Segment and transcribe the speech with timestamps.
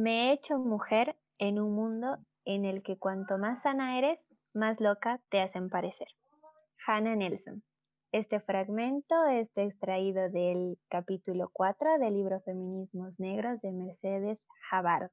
[0.00, 4.20] Me he hecho mujer en un mundo en el que cuanto más sana eres,
[4.54, 6.06] más loca te hacen parecer.
[6.86, 7.64] Hannah Nelson.
[8.12, 14.38] Este fragmento está extraído del capítulo 4 del libro Feminismos Negros de Mercedes
[14.70, 15.10] Jabardo.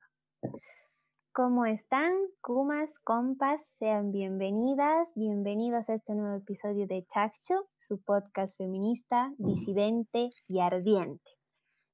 [1.34, 3.60] ¿Cómo están, Kumas, compas?
[3.80, 11.32] Sean bienvenidas, bienvenidos a este nuevo episodio de Chakchu, su podcast feminista, disidente y ardiente.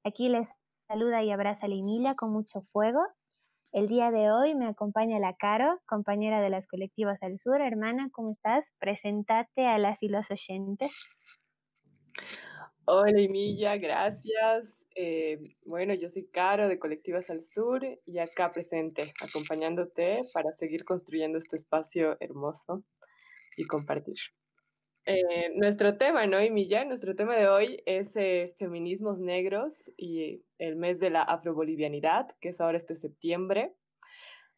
[0.03, 0.49] Aquí les
[0.91, 2.99] saluda y abraza la Emilia con mucho fuego.
[3.71, 7.61] El día de hoy me acompaña la Caro, compañera de las colectivas al sur.
[7.61, 8.65] Hermana, ¿cómo estás?
[8.77, 10.91] Presentate a las y los oyentes.
[12.83, 14.65] Hola Emilia, gracias.
[14.95, 20.83] Eh, bueno, yo soy Caro de Colectivas al Sur y acá presente, acompañándote para seguir
[20.83, 22.83] construyendo este espacio hermoso
[23.55, 24.17] y compartir.
[25.05, 26.85] Eh, nuestro tema, ¿no, Emilia?
[26.85, 32.49] Nuestro tema de hoy es eh, feminismos negros y el mes de la afrobolivianidad, que
[32.49, 33.73] es ahora este septiembre.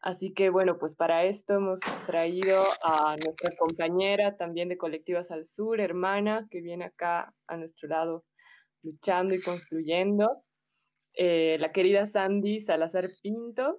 [0.00, 5.46] Así que bueno, pues para esto hemos traído a nuestra compañera también de Colectivas al
[5.46, 8.24] Sur, hermana, que viene acá a nuestro lado
[8.82, 10.44] luchando y construyendo.
[11.14, 13.78] Eh, la querida Sandy Salazar Pinto,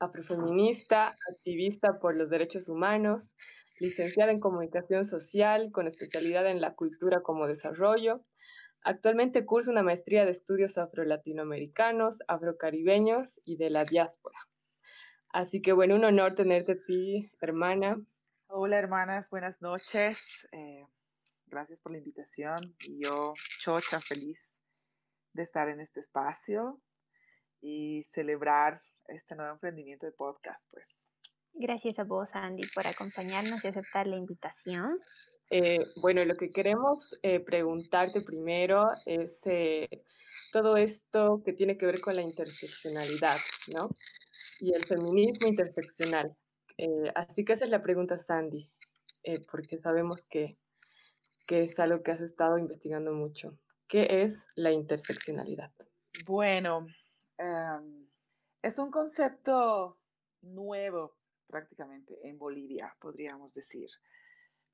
[0.00, 3.32] afrofeminista, activista por los derechos humanos,
[3.78, 8.24] licenciada en comunicación social con especialidad en la cultura como desarrollo.
[8.82, 14.38] Actualmente cursa una maestría de estudios afro-latinoamericanos, afrocaribeños y de la diáspora.
[15.30, 18.00] Así que bueno, un honor tenerte a ti, hermana.
[18.46, 20.46] Hola hermanas, buenas noches.
[20.52, 20.86] Eh,
[21.48, 24.62] Gracias por la invitación y yo, chocha, feliz
[25.32, 26.80] de estar en este espacio
[27.60, 31.12] y celebrar este nuevo emprendimiento de podcast, pues.
[31.58, 34.98] Gracias a vos, Andy, por acompañarnos y aceptar la invitación.
[35.50, 39.88] Eh, bueno, lo que queremos eh, preguntarte primero es eh,
[40.52, 43.88] todo esto que tiene que ver con la interseccionalidad, ¿no?
[44.60, 46.36] Y el feminismo interseccional.
[47.14, 48.70] así que esa es la pregunta, Sandy,
[49.50, 50.56] porque sabemos que
[51.46, 53.56] que es algo que has estado investigando mucho.
[53.88, 55.70] ¿Qué es la interseccionalidad?
[56.26, 56.86] Bueno,
[57.38, 58.08] em,
[58.62, 59.98] es un concepto
[60.42, 61.16] nuevo
[61.46, 63.88] prácticamente en Bolivia, podríamos decir,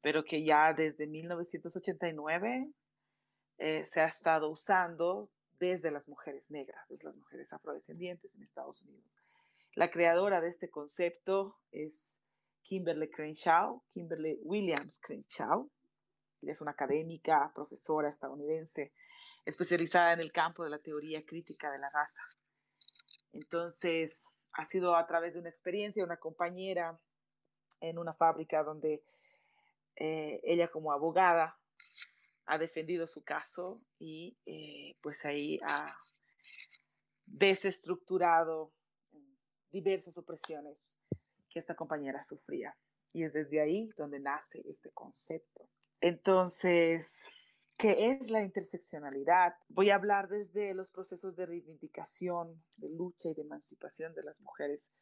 [0.00, 2.72] pero que ya desde 1989
[3.58, 8.82] eh, se ha estado usando desde las mujeres negras, desde las mujeres afrodescendientes en Estados
[8.82, 9.22] Unidos.
[9.74, 12.20] La creadora de este concepto es
[12.62, 15.70] Kimberly Crenshaw, Kimberly Williams Crenshaw,
[16.50, 18.92] es una académica, profesora estadounidense,
[19.44, 22.22] especializada en el campo de la teoría crítica de la raza.
[23.32, 26.98] Entonces, ha sido a través de una experiencia, una compañera
[27.80, 29.02] en una fábrica donde
[29.96, 31.58] eh, ella como abogada
[32.46, 35.96] ha defendido su caso y eh, pues ahí ha
[37.26, 38.72] desestructurado
[39.70, 40.98] diversas opresiones
[41.48, 42.76] que esta compañera sufría.
[43.12, 45.68] Y es desde ahí donde nace este concepto.
[46.00, 47.30] Entonces,
[47.82, 49.56] ¿qué es la interseccionalidad?
[49.68, 54.40] Voy a hablar desde los procesos de reivindicación, de lucha y de emancipación de las
[54.40, 54.92] mujeres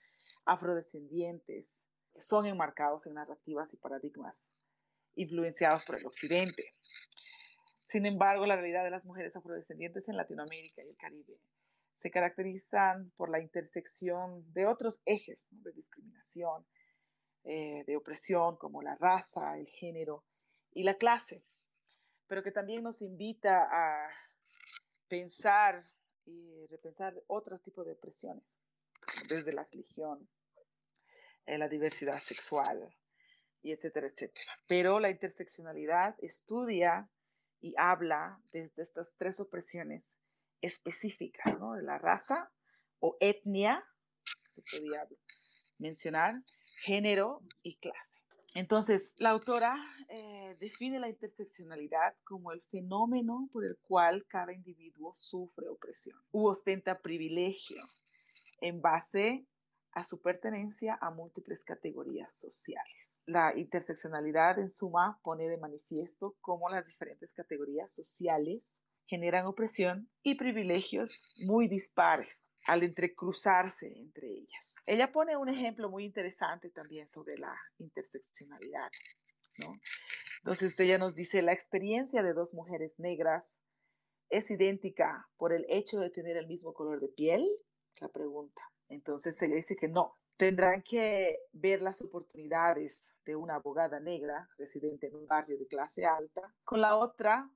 [0.46, 4.54] afrodescendientes, que son enmarcados en narrativas y paradigmas
[5.14, 6.74] influenciados por el Occidente.
[7.84, 11.38] Sin embargo, la realidad de las mujeres afrodescendientes en Latinoamérica y el Caribe
[11.96, 16.64] se caracterizan por la intersección de otros ejes de discriminación,
[17.44, 20.24] eh, de opresión, como la raza, el género,
[20.72, 21.44] y la clase,
[22.30, 24.08] pero que también nos invita a
[25.08, 25.82] pensar
[26.24, 28.60] y repensar otro tipo de opresiones,
[29.28, 30.28] desde la religión,
[31.46, 32.96] eh, la diversidad sexual,
[33.62, 34.52] y etcétera, etcétera.
[34.68, 37.10] Pero la interseccionalidad estudia
[37.60, 40.20] y habla desde estas tres opresiones
[40.60, 41.74] específicas, ¿no?
[41.74, 42.52] De la raza
[43.00, 43.84] o etnia,
[44.52, 45.04] se podía
[45.78, 46.44] mencionar,
[46.84, 48.20] género y clase.
[48.54, 49.76] Entonces, la autora
[50.08, 56.46] eh, define la interseccionalidad como el fenómeno por el cual cada individuo sufre opresión u
[56.46, 57.88] ostenta privilegio
[58.60, 59.46] en base
[59.92, 63.20] a su pertenencia a múltiples categorías sociales.
[63.26, 70.36] La interseccionalidad, en suma, pone de manifiesto cómo las diferentes categorías sociales generan opresión y
[70.36, 74.76] privilegios muy dispares al entrecruzarse entre ellas.
[74.86, 78.88] Ella pone un ejemplo muy interesante también sobre la interseccionalidad.
[79.58, 79.80] ¿no?
[80.44, 83.64] Entonces ella nos dice, la experiencia de dos mujeres negras
[84.28, 87.44] es idéntica por el hecho de tener el mismo color de piel,
[88.00, 88.62] la pregunta.
[88.88, 95.08] Entonces ella dice que no, tendrán que ver las oportunidades de una abogada negra residente
[95.08, 97.50] en un barrio de clase alta con la otra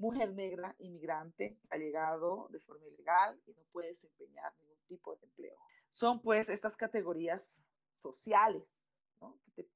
[0.00, 5.26] mujer negra inmigrante ha llegado de forma ilegal y no puede desempeñar ningún tipo de
[5.26, 5.56] empleo.
[5.90, 7.62] Son pues estas categorías
[7.92, 8.86] sociales
[9.54, 9.68] que,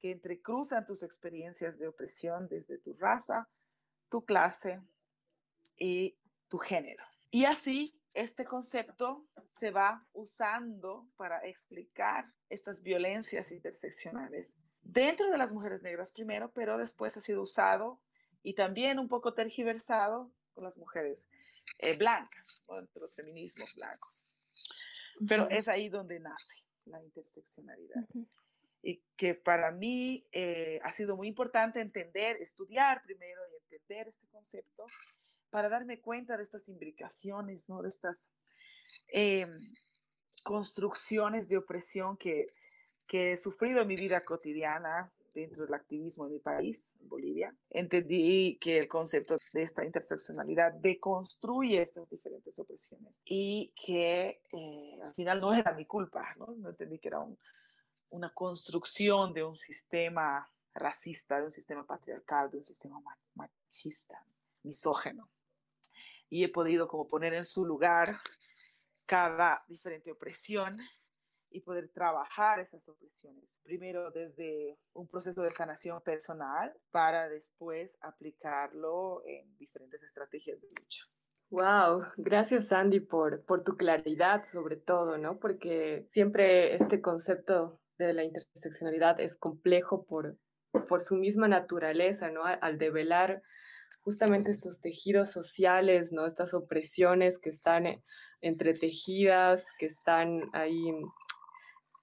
[0.00, 3.48] que entrecruzan tus experiencias de opresión desde tu raza,
[4.08, 4.82] tu clase
[5.78, 6.18] y
[6.48, 7.04] tu género.
[7.30, 9.24] Y así este concepto
[9.56, 16.76] se va usando para explicar estas violencias interseccionales dentro de las mujeres negras primero, pero
[16.76, 18.00] después ha sido usado
[18.42, 21.28] y también un poco tergiversado con las mujeres
[21.78, 24.26] eh, blancas, o entre los feminismos blancos.
[25.28, 28.06] Pero es ahí donde nace la interseccionalidad.
[28.82, 34.26] Y que para mí eh, ha sido muy importante entender, estudiar primero y entender este
[34.28, 34.86] concepto
[35.50, 37.82] para darme cuenta de estas imbricaciones, ¿no?
[37.82, 38.30] de estas
[39.08, 39.74] em,
[40.42, 42.54] construcciones de opresión que,
[43.06, 47.54] que he sufrido en mi vida cotidiana dentro del activismo en mi país, Bolivia.
[47.70, 55.14] Entendí que el concepto de esta interseccionalidad deconstruye estas diferentes opresiones y que eh, al
[55.14, 56.54] final no era mi culpa, ¿no?
[56.58, 57.24] no entendí que era
[58.10, 63.00] una construcción de un sistema racista, de un sistema patriarcal, de un sistema
[63.34, 64.24] machista,
[64.62, 65.28] misógeno
[66.30, 68.20] y he podido como poner en su lugar
[69.04, 70.80] cada diferente opresión
[71.50, 73.60] y poder trabajar esas opresiones.
[73.64, 81.04] Primero desde un proceso de sanación personal para después aplicarlo en diferentes estrategias de lucha.
[81.50, 85.38] Wow, gracias Sandy por, por tu claridad sobre todo, ¿no?
[85.38, 90.36] Porque siempre este concepto de la interseccionalidad es complejo por,
[90.88, 92.44] por su misma naturaleza, ¿no?
[92.44, 93.42] Al develar
[94.02, 96.26] justamente estos tejidos sociales, ¿no?
[96.26, 98.02] Estas opresiones que están eh,
[98.40, 100.90] entretejidas, que están ahí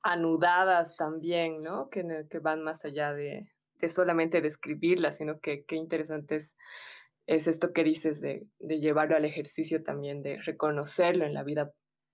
[0.02, 1.90] anudadas también, ¿no?
[1.90, 3.52] Que, que van más allá de,
[3.88, 6.56] solamente describirlas, sino que qué interesante es,
[7.26, 11.72] es, esto que dices de, de, llevarlo al ejercicio también, de reconocerlo en la vida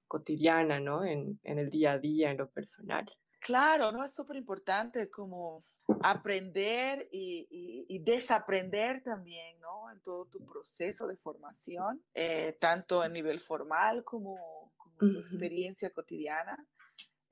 [0.08, 1.04] cotidiana, ¿no?
[1.04, 3.06] En, en el día a día, en lo personal.
[3.40, 4.04] Claro, ¿no?
[4.04, 5.64] Es súper importante como
[6.02, 9.90] aprender y, desaprender también, ¿no?
[9.92, 15.90] En todo tu proceso de formación, eh, tanto a nivel formal como, como tu experiencia
[15.90, 16.58] cotidiana.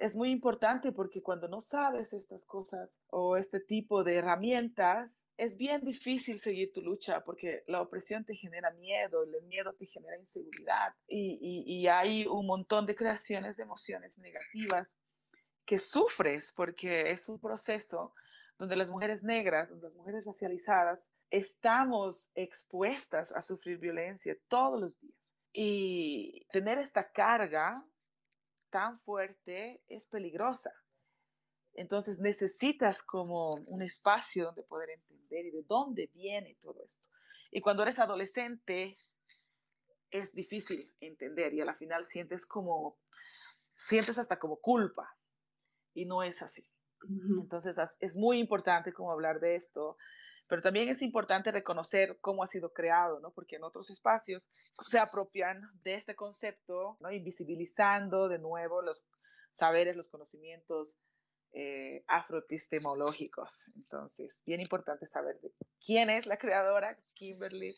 [0.02, 5.56] Es muy importante porque cuando no sabes estas cosas o este tipo de herramientas, es
[5.58, 10.18] bien difícil seguir tu lucha porque la opresión te genera miedo, el miedo te genera
[10.18, 11.38] inseguridad y,
[11.68, 14.98] y hay un montón de creaciones de emociones negativas
[15.66, 18.16] que sufres porque es un proceso
[18.58, 25.00] donde las mujeres negras, donde las mujeres racializadas, estamos expuestas a sufrir violencia todos los
[25.00, 25.36] días.
[25.54, 27.86] Y tener esta carga
[28.72, 30.72] tan fuerte es peligrosa.
[31.74, 37.08] Entonces necesitas como un espacio donde poder entender y de dónde viene todo esto.
[37.52, 38.98] Y cuando eres adolescente
[40.10, 42.98] es difícil entender y a la final sientes como,
[43.76, 45.16] sientes hasta como culpa.
[45.94, 46.66] Y no es así.
[47.40, 49.98] Entonces es muy importante como hablar de esto,
[50.52, 53.32] pero también es importante reconocer cómo ha sido creado, ¿no?
[53.32, 54.52] Porque en otros espacios
[54.86, 57.10] se apropian de este concepto, ¿no?
[57.10, 59.08] Invisibilizando de nuevo los
[59.54, 60.98] saberes, los conocimientos
[61.54, 63.64] eh, afroepistemológicos.
[63.78, 65.40] Entonces, bien importante saber
[65.80, 67.78] quién es la creadora, Kimberly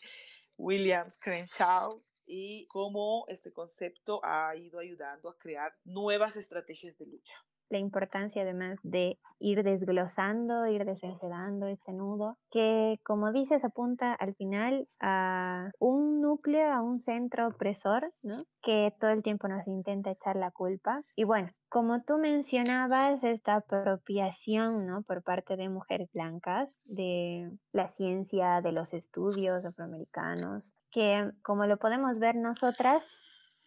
[0.57, 7.35] Williams Crenshaw, y cómo este concepto ha ido ayudando a crear nuevas estrategias de lucha
[7.69, 14.35] la importancia además de ir desglosando, ir desenredando este nudo, que como dices apunta al
[14.35, 18.45] final a un núcleo, a un centro opresor, ¿no?
[18.61, 21.01] que todo el tiempo nos intenta echar la culpa.
[21.15, 25.01] Y bueno, como tú mencionabas, esta apropiación ¿no?
[25.01, 31.77] por parte de mujeres blancas de la ciencia, de los estudios afroamericanos, que como lo
[31.77, 33.21] podemos ver nosotras,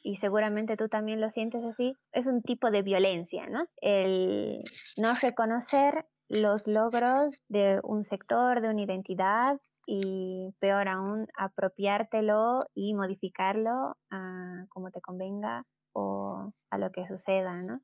[0.07, 3.67] y seguramente tú también lo sientes así, es un tipo de violencia, ¿no?
[3.79, 4.63] El
[4.97, 12.95] no reconocer los logros de un sector, de una identidad y peor aún, apropiártelo y
[12.95, 17.81] modificarlo a como te convenga o a lo que suceda, ¿no?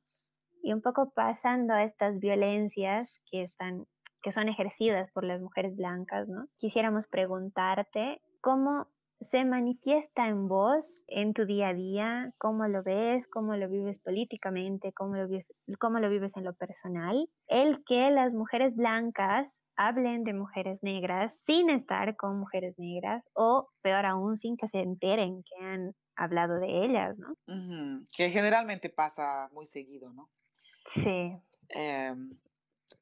[0.61, 3.83] Y un poco pasando a estas violencias que están
[4.21, 6.45] que son ejercidas por las mujeres blancas, ¿no?
[6.57, 8.87] Quisiéramos preguntarte cómo
[9.31, 13.99] se manifiesta en vos, en tu día a día, cómo lo ves, cómo lo vives
[14.01, 15.45] políticamente, cómo lo vives,
[15.79, 21.33] cómo lo vives en lo personal, el que las mujeres blancas hablen de mujeres negras
[21.45, 26.59] sin estar con mujeres negras o peor aún sin que se enteren que han hablado
[26.59, 27.35] de ellas, ¿no?
[28.15, 30.29] Que generalmente pasa muy seguido, ¿no?
[30.93, 31.35] Sí.
[31.69, 32.37] Em,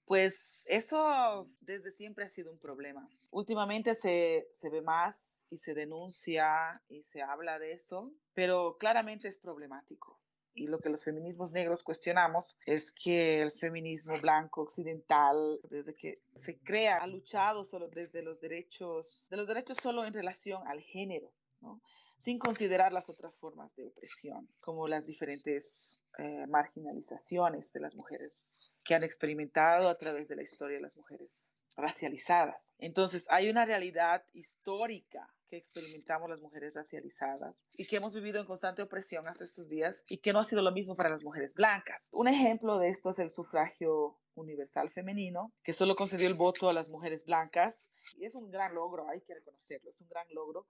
[0.06, 3.08] pues eso desde siempre ha sido un problema.
[3.32, 9.28] Últimamente se, se ve más y se denuncia y se habla de eso, pero claramente
[9.28, 10.20] es problemático.
[10.54, 16.16] y lo que los feminismos negros cuestionamos es que el feminismo blanco occidental, desde que
[16.36, 20.82] se crea, ha luchado solo desde los derechos, de los derechos solo en relación al
[20.82, 21.32] género,
[21.62, 21.82] ¿no?
[22.18, 28.58] sin considerar las otras formas de opresión, como las diferentes eh, marginalizaciones de las mujeres
[28.84, 32.74] que han experimentado a través de la historia de las mujeres racializadas.
[32.78, 38.46] Entonces, hay una realidad histórica que experimentamos las mujeres racializadas y que hemos vivido en
[38.46, 41.54] constante opresión hasta estos días y que no ha sido lo mismo para las mujeres
[41.54, 42.10] blancas.
[42.14, 46.74] Un ejemplo de esto es el sufragio universal femenino, que solo concedió el voto a
[46.74, 47.86] las mujeres blancas.
[48.18, 50.68] Y es un gran logro, hay que reconocerlo, es un gran logro,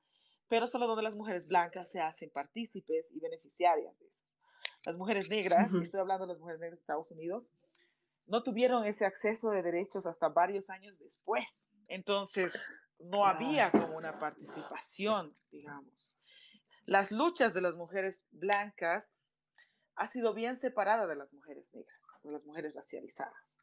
[0.48, 4.24] pero solo donde las mujeres blancas se hacen partícipes y beneficiarias de eso.
[4.84, 7.52] Las mujeres negras, y estoy hablando de las mujeres negras de Estados Unidos,
[8.26, 11.70] no tuvieron ese acceso de derechos hasta varios años después.
[11.88, 12.52] Entonces,
[13.06, 16.16] no había como una participación, digamos.
[16.86, 19.20] Las luchas de las mujeres blancas
[19.96, 23.62] ha sido bien separada de las mujeres negras, de las mujeres racializadas.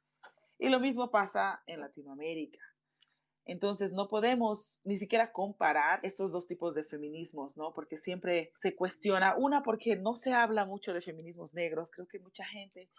[0.59, 2.61] Y lo mismo pasa en Latinoamérica.
[3.45, 7.73] Entonces no podemos ni siquiera comparar estos dos tipos de feminismos, ¿no?
[7.73, 12.19] Porque siempre se cuestiona, una porque no se habla mucho de feminismos negros, creo que
[12.19, 12.91] mucha gente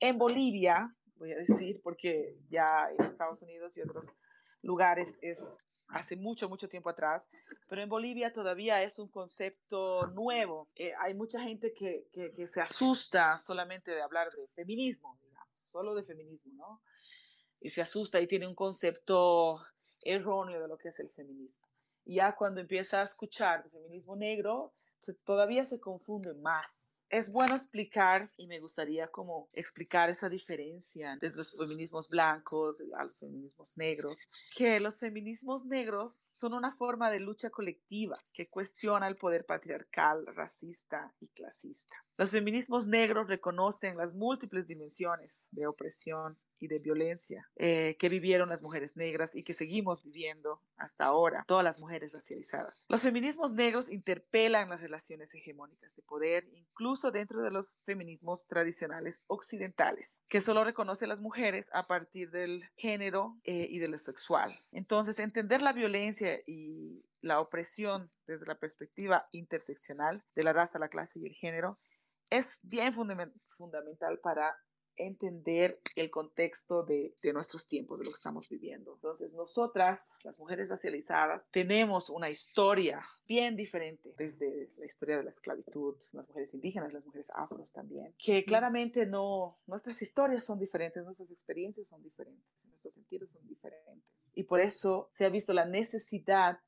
[0.00, 4.06] en Bolivia, voy a decir, porque ya en Estados Unidos y otros
[4.62, 5.58] lugares es
[5.92, 7.26] hace mucho, mucho tiempo atrás,
[7.68, 10.68] pero en Bolivia todavía es un concepto nuevo.
[10.74, 15.18] Eh, hay mucha gente que, que, se asusta solamente de hablar de feminismo,
[15.64, 16.82] solo de feminismo, ¿no?
[17.60, 19.60] Y se asusta y tiene un concepto
[20.02, 21.66] erróneo de lo que es el feminismo.
[22.04, 24.72] Y ya cuando empieza a escuchar el feminismo negro,
[25.24, 31.38] todavía se confunde más es bueno explicar y me gustaría como explicar esa diferencia desde
[31.38, 37.18] los feminismos blancos a los feminismos negros, que los feminismos negros son una forma de
[37.18, 41.96] lucha colectiva que cuestiona el poder patriarcal, racista y clasista.
[42.16, 48.50] Los feminismos negros reconocen las múltiples dimensiones de opresión y de violencia eh, que vivieron
[48.50, 52.84] las mujeres negras y que seguimos viviendo hasta ahora, todas las mujeres racializadas.
[52.88, 59.24] Los feminismos negros interpelan las relaciones hegemónicas de poder, incluso dentro de los feminismos tradicionales
[59.26, 64.62] occidentales, que solo reconoce las mujeres a partir del género eh, y de lo sexual.
[64.72, 70.88] Entonces, entender la violencia y la opresión desde la perspectiva interseccional de la raza, la
[70.88, 71.78] clase y el género
[72.30, 74.56] es bien fundamental para
[75.06, 78.94] entender el contexto de, de, nuestros tiempos, de lo que estamos viviendo.
[78.94, 85.30] Entonces, nosotras, las mujeres racializadas, tenemos una historia bien diferente desde la historia de la
[85.30, 91.04] esclavitud, las mujeres indígenas, las mujeres afros también, que claramente no, nuestras historias son diferentes,
[91.04, 94.30] nuestras experiencias son diferentes, nuestros sentidos son diferentes.
[94.34, 96.58] Y por eso se ha visto la necesidad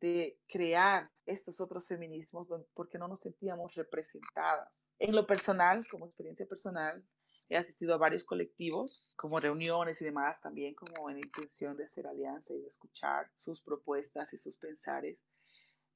[0.00, 4.90] de crear estos otros feminismos porque no nos sentíamos representadas.
[4.98, 7.04] En lo personal, como experiencia personal,
[7.50, 12.06] He asistido a varios colectivos, como reuniones y demás, también como en intención de hacer
[12.06, 15.24] alianza y de escuchar sus propuestas y sus pensares,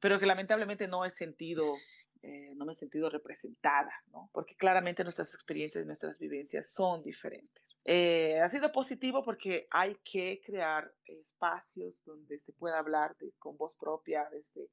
[0.00, 1.76] pero que lamentablemente no he sentido,
[2.22, 4.28] eh, no me he sentido representada, ¿no?
[4.32, 7.78] porque claramente nuestras experiencias y nuestras vivencias son diferentes.
[7.84, 13.56] Eh, ha sido positivo porque hay que crear espacios donde se pueda hablar de, con
[13.56, 14.68] voz propia desde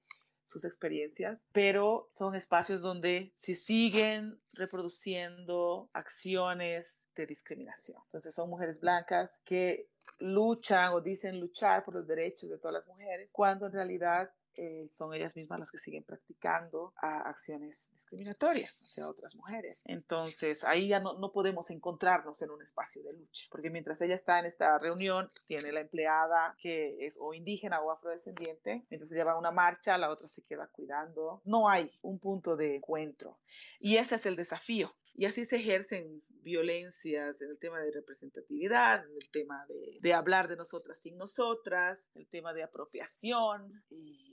[0.51, 7.97] sus experiencias, pero son espacios donde se siguen reproduciendo acciones de discriminación.
[8.05, 9.87] Entonces son mujeres blancas que
[10.19, 14.89] luchan o dicen luchar por los derechos de todas las mujeres, cuando en realidad eh,
[14.91, 19.81] son ellas mismas las que siguen practicando acciones discriminatorias hacia otras mujeres.
[19.85, 24.15] Entonces, ahí ya no, no, podemos encontrarnos en un espacio de lucha, porque mientras ella
[24.15, 29.25] está en esta reunión, tiene la empleada que es o indígena o afrodescendiente, mientras ella
[29.25, 31.41] va a una marcha, la otra se queda cuidando.
[31.45, 33.39] No hay un punto de encuentro.
[33.79, 34.93] Y ese es el desafío.
[35.13, 40.13] Y así se ejercen violencias en el tema de representatividad, en el tema de, de
[40.13, 44.30] hablar de nosotras sin nosotras, el tema de apropiación y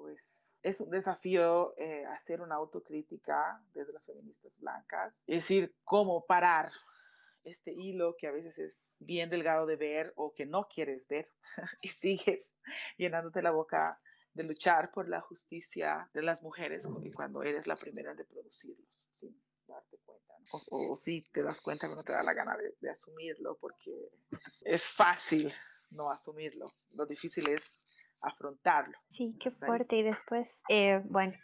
[0.00, 6.24] pues es un desafío eh, hacer una autocrítica desde las feministas blancas, es decir, cómo
[6.24, 6.72] parar
[7.44, 11.28] este hilo que a veces es bien delgado de ver o que no quieres ver
[11.82, 12.54] y sigues
[12.96, 14.00] llenándote la boca
[14.32, 19.38] de luchar por la justicia de las mujeres cuando eres la primera en reproducirlos, sin
[19.66, 20.34] darte cuenta.
[20.70, 24.10] O, si te das cuenta cuando te da la gana de, de asumirlo, porque
[24.62, 25.52] es fácil
[25.90, 26.74] no asumirlo.
[26.92, 27.88] Lo difícil es
[28.22, 28.96] afrontarlo.
[29.10, 29.96] Sí, qué fuerte.
[29.96, 31.34] Y después, eh, bueno,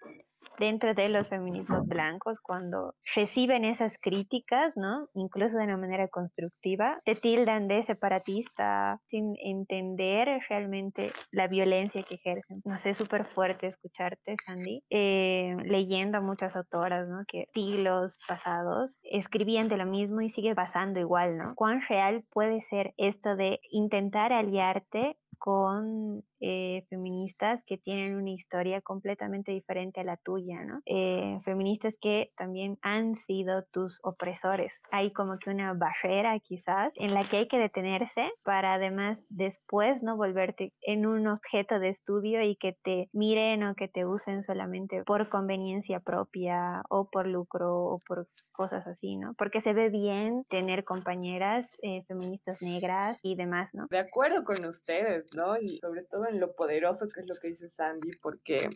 [0.59, 5.09] dentro de los feminismos blancos, cuando reciben esas críticas, ¿no?
[5.15, 12.17] Incluso de una manera constructiva, te tildan de separatista sin entender realmente la violencia que
[12.17, 12.63] ejercen.
[12.65, 17.25] No sé, súper fuerte escucharte, Sandy, eh, leyendo a muchas autoras, ¿no?
[17.29, 21.55] Que siglos pasados escribían de lo mismo y sigue pasando igual, ¿no?
[21.55, 28.81] ¿Cuán real puede ser esto de intentar aliarte con eh, feministas que tienen una historia
[28.81, 30.81] completamente diferente a la tuya, ¿no?
[30.87, 34.73] Eh, feministas que también han sido tus opresores.
[34.91, 40.03] Hay como que una barrera quizás en la que hay que detenerse para además después
[40.03, 44.43] no volverte en un objeto de estudio y que te miren o que te usen
[44.43, 49.35] solamente por conveniencia propia o por lucro o por cosas así, ¿no?
[49.35, 53.87] Porque se ve bien tener compañeras eh, feministas negras y demás, ¿no?
[53.91, 55.59] De acuerdo con ustedes, ¿no?
[55.59, 58.69] Y sobre todo en lo poderoso que es lo que dice Sandy, porque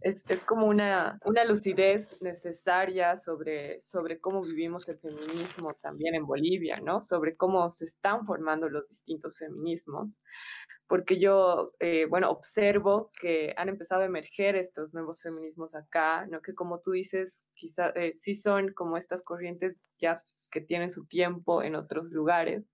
[0.00, 6.26] es, es, como una, una lucidez necesaria sobre, sobre cómo vivimos el feminismo también en
[6.26, 7.02] Bolivia, ¿no?
[7.02, 10.22] Sobre cómo se están formando los distintos feminismos,
[10.86, 16.40] porque yo, eh, bueno, observo que han empezado a emerger estos nuevos feminismos acá, ¿no?
[16.40, 21.06] Que como tú dices, quizá eh, sí son como estas corrientes ya que tienen su
[21.06, 22.64] tiempo en otros lugares,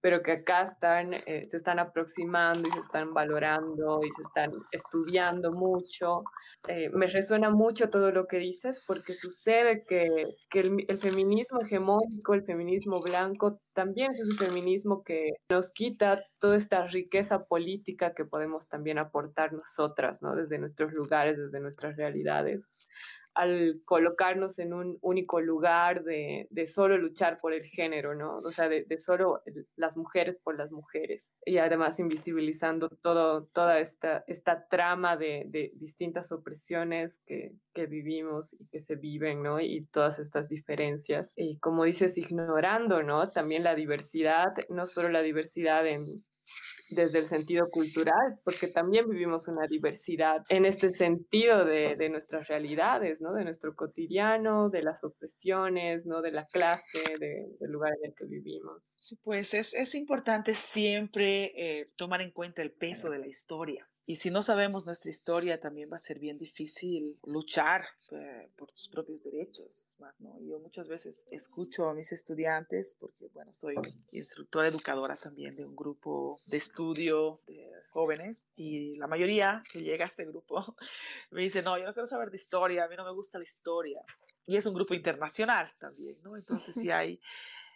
[0.00, 4.52] pero que acá están, eh, se están aproximando y se están valorando y se están
[4.70, 6.22] estudiando mucho.
[6.68, 10.08] Eh, me resuena mucho todo lo que dices porque sucede que,
[10.50, 16.24] que el, el, feminismo hegemónico, el feminismo blanco, también es un feminismo que nos quita
[16.40, 20.34] toda esta riqueza política que podemos también aportar nosotras, ¿no?
[20.34, 22.62] Desde nuestros lugares, desde nuestras realidades
[23.38, 28.38] al colocarnos en un único lugar de, de, solo luchar por el género, ¿no?
[28.38, 29.42] O sea, de, de, solo
[29.76, 31.32] las mujeres por las mujeres.
[31.44, 38.54] Y además invisibilizando todo, toda esta, esta trama de, de distintas opresiones que, que, vivimos
[38.58, 39.60] y que se viven, ¿no?
[39.60, 41.32] Y todas estas diferencias.
[41.36, 43.30] Y como dices, ignorando, ¿no?
[43.30, 46.24] También la diversidad, no solo la diversidad en,
[46.90, 52.48] desde el sentido cultural, porque también vivimos una diversidad en este sentido de, de, nuestras
[52.48, 53.34] realidades, ¿no?
[53.34, 56.22] De nuestro cotidiano, de las opresiones, ¿no?
[56.22, 58.94] De la clase, de, del lugar en el que vivimos.
[58.96, 63.86] Sí, pues es, es importante siempre eh, tomar en cuenta el peso de la historia.
[64.08, 68.72] Y si no sabemos nuestra historia, también va a ser bien difícil luchar eh, por
[68.72, 69.84] tus propios derechos.
[69.98, 70.40] Más, ¿no?
[70.40, 73.74] Yo muchas veces escucho a mis estudiantes, porque bueno, soy
[74.10, 80.06] instructora educadora también de un grupo de estudio de jóvenes, y la mayoría que llega
[80.06, 80.74] a este grupo
[81.30, 83.44] me dice, no, yo no quiero saber de historia, a mí no me gusta la
[83.44, 84.00] historia.
[84.46, 86.34] Y es un grupo internacional también, ¿no?
[86.34, 87.20] Entonces sí hay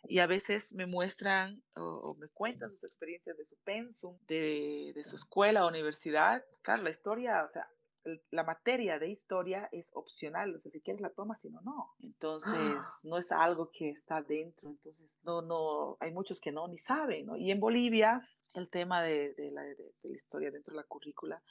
[0.08, 4.92] y a veces me muestran o, o, me cuentan sus experiencias de su pensum, de,
[4.94, 6.44] de su escuela o universidad.
[6.62, 7.68] Claro, la historia, o sea,
[8.30, 11.94] la materia de historia es opcional, o sea, si quieres la tomas, si no, no.
[12.00, 16.78] Entonces, no es algo que está dentro, entonces, no, no, hay muchos que no, ni
[16.78, 17.36] saben, ¿no?
[17.36, 20.86] Y en Bolivia, el tema de, de, la, de, de la historia dentro de la
[20.86, 21.42] currícula,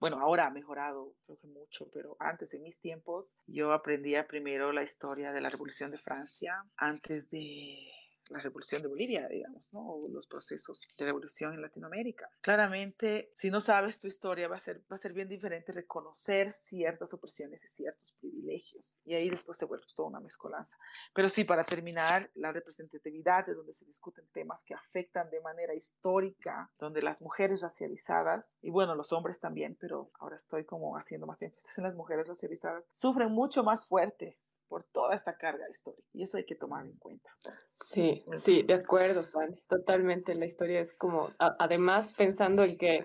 [0.00, 4.72] bueno, ahora ha mejorado, creo que mucho, pero antes, en mis tiempos, yo aprendía primero
[4.72, 7.90] la historia de la Revolución de Francia, antes de
[8.28, 9.80] la revolución de Bolivia, digamos, ¿no?
[9.80, 12.30] O los procesos de revolución en Latinoamérica.
[12.40, 16.52] Claramente, si no sabes tu historia, va a ser, va a ser bien diferente reconocer
[16.52, 19.00] ciertas opresiones y ciertos privilegios.
[19.04, 20.76] Y ahí después se vuelve toda una mezcolanza.
[21.14, 25.74] Pero sí, para terminar, la representatividad de donde se discuten temas que afectan de manera
[25.74, 31.26] histórica, donde las mujeres racializadas, y bueno, los hombres también, pero ahora estoy como haciendo
[31.26, 34.38] más énfasis en las mujeres racializadas, sufren mucho más fuerte
[34.68, 36.08] por toda esta carga histórica.
[36.12, 37.30] Y eso hay que tomar en cuenta.
[37.72, 39.56] Sí, sí, de acuerdo, Fanny.
[39.68, 40.34] Totalmente.
[40.34, 43.04] La historia es como, a, además pensando en que,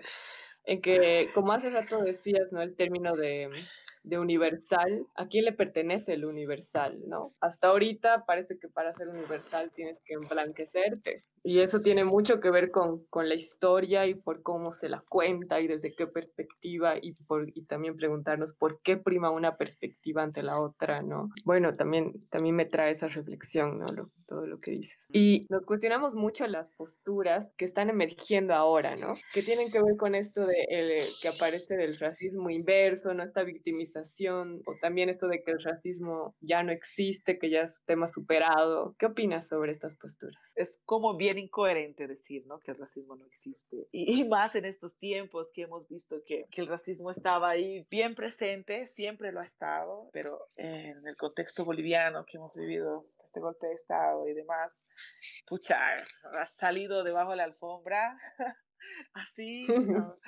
[0.64, 2.62] en que, como hace rato decías, ¿no?
[2.62, 3.48] El término de,
[4.02, 7.34] de universal, ¿a quién le pertenece el universal, no?
[7.40, 11.24] Hasta ahorita parece que para ser universal tienes que emblanquecerte.
[11.46, 15.04] Y eso tiene mucho que ver con, con la historia y por cómo se la
[15.10, 20.22] cuenta y desde qué perspectiva y, por, y también preguntarnos por qué prima una perspectiva
[20.22, 21.28] ante la otra, ¿no?
[21.44, 23.86] Bueno, también, también me trae esa reflexión, ¿no?
[23.94, 24.98] Lo, todo lo que dices.
[25.12, 29.14] Y nos cuestionamos mucho las posturas que están emergiendo ahora, ¿no?
[29.32, 33.22] Que tienen que ver con esto de el, que aparece del racismo inverso, ¿no?
[33.22, 37.82] Esta victimización, o también esto de que el racismo ya no existe, que ya es
[37.86, 38.94] tema superado.
[38.98, 40.40] ¿Qué opinas sobre estas posturas?
[40.54, 42.60] Es como bien incoherente decir, ¿no?
[42.60, 43.88] Que el racismo no existe.
[43.92, 47.86] Y, y más en estos tiempos que hemos visto que, que, el racismo estaba ahí
[47.90, 53.40] bien presente, siempre lo ha estado, pero en el contexto boliviano que hemos vivido este
[53.40, 54.84] golpe de Estado y demás,
[55.46, 55.78] pucha,
[56.38, 58.16] ha salido debajo de la alfombra
[59.14, 59.66] así,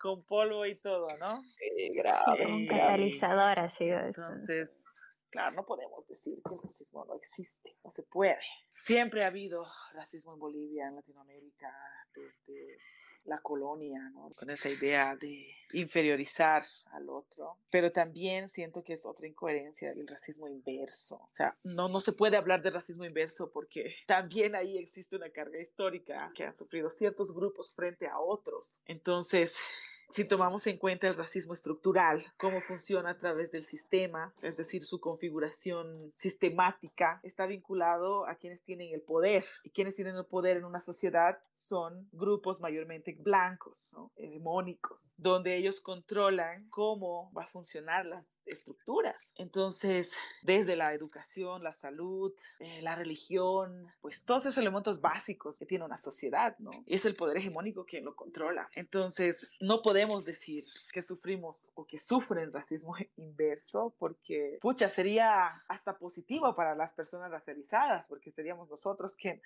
[0.00, 1.42] con polvo y todo, ¿no?
[1.58, 2.46] Sí, grave.
[2.46, 4.22] un catalizador ha sido esto.
[4.22, 8.40] Entonces, claro, no podemos decir que el racismo no existe, no se puede.
[8.80, 11.70] Siempre ha habido racismo en Bolivia, en Latinoamérica,
[12.14, 12.78] desde
[13.24, 14.00] la colonia,
[14.34, 16.62] con esa idea de inferiorizar
[16.92, 21.16] al otro, pero también siento que es otra incoherencia el racismo inverso.
[21.16, 25.28] O sea, no, no se puede hablar de racismo inverso porque también ahí existe una
[25.28, 28.82] carga histórica que han sufrido ciertos grupos frente a otros.
[28.86, 29.58] Entonces,
[30.10, 34.84] si tomamos en cuenta el racismo estructural, cómo funciona a través del sistema, es decir,
[34.84, 39.44] su configuración sistemática, está vinculado a quienes tienen el poder.
[39.64, 44.10] Y quienes tienen el poder en una sociedad son grupos mayormente blancos, ¿no?
[45.16, 49.32] donde ellos controlan cómo va a funcionar las estructuras.
[49.36, 55.66] Entonces, desde la educación, la salud, eh, la religión, pues todos esos elementos básicos que
[55.66, 56.70] tiene una sociedad, ¿no?
[56.86, 58.68] Es el poder hegemónico quien lo controla.
[58.74, 65.96] Entonces, no podemos decir que sufrimos o que sufren racismo inverso porque, pucha, sería hasta
[65.96, 69.40] positivo para las personas racializadas porque seríamos nosotros quien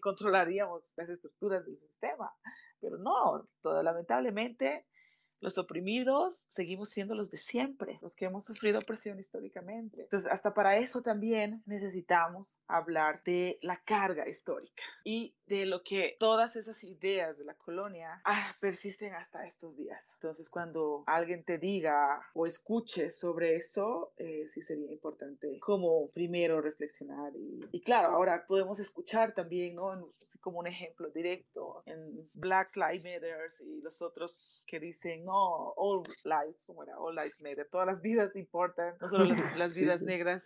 [0.00, 2.32] controlaríamos las estructuras del sistema.
[2.80, 4.86] Pero no, todo, lamentablemente
[5.40, 10.02] los oprimidos seguimos siendo los de siempre, los que hemos sufrido opresión históricamente.
[10.02, 16.16] Entonces, hasta para eso también necesitamos hablar de la carga histórica y de lo que
[16.18, 20.12] todas esas ideas de la colonia ah, persisten hasta estos días.
[20.14, 26.60] Entonces, cuando alguien te diga o escuche sobre eso, eh, sí sería importante como primero
[26.60, 27.32] reflexionar.
[27.36, 30.12] Y, y, claro, ahora podemos escuchar también, ¿no?
[30.40, 36.02] Como un ejemplo directo en Black Lives Matter y los otros que dicen no, all
[36.24, 39.24] lives, all lives matter, todas las vidas importan, no solo
[39.56, 40.44] las, vidas negras.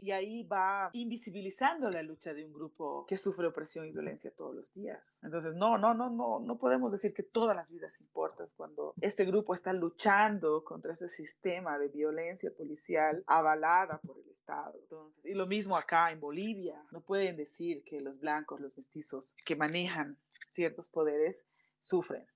[0.00, 4.54] Y ahí va invisibilizando la lucha de un grupo que sufre opresión y violencia todos
[4.54, 5.18] los días.
[5.22, 9.24] Entonces, no, no, no, no, no podemos decir que todas las vidas importan cuando este
[9.24, 14.78] grupo está luchando contra ese sistema de violencia policial avalada por el Estado.
[14.78, 19.34] Entonces, y lo mismo acá en Bolivia, no pueden decir que los blancos, los mestizos
[19.44, 21.46] que manejan ciertos poderes
[21.80, 22.26] sufren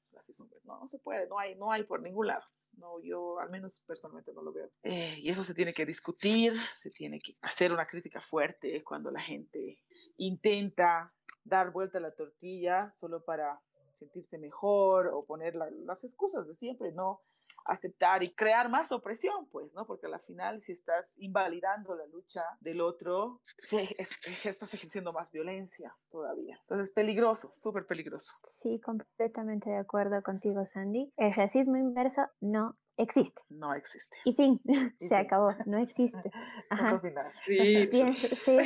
[0.64, 2.44] no, no se puede, no hay, no hay por ningún lado.
[2.73, 4.71] No, yo al menos personalmente no lo veo.
[4.85, 9.11] Eh, y eso se tiene que discutir, se tiene que hacer una crítica fuerte cuando
[9.11, 9.81] la gente
[10.16, 13.61] intenta dar vuelta a la tortilla solo para
[13.94, 17.21] sentirse mejor o poner las excusas de siempre, no
[17.69, 19.87] aceptar y crear más opresión, pues, ¿no?
[19.87, 23.43] Porque al final, si estás invalidando la lucha del otro,
[24.45, 26.59] estás ejerciendo más violencia todavía.
[26.63, 28.33] Entonces, peligroso, súper peligroso.
[28.43, 31.13] Sí, completamente de acuerdo contigo, Sandy.
[31.17, 33.41] El racismo inverso no existe.
[33.49, 34.17] No existe.
[34.25, 34.61] Y fin,
[35.09, 36.31] se acabó, no existe.
[36.71, 37.01] Ajá.
[37.47, 37.89] Sí.
[38.13, 38.59] sí.